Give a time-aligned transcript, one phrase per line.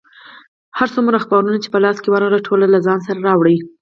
[0.79, 3.57] هر څومره اخبارونه چې په لاس ورغلل، ټول له ځان سره راوړي.